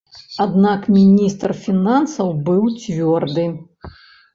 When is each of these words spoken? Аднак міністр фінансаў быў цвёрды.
Аднак 0.45 0.81
міністр 0.95 1.55
фінансаў 1.67 2.35
быў 2.51 2.63
цвёрды. 2.83 3.51